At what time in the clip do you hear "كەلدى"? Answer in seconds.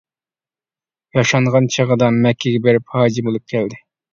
3.55-3.81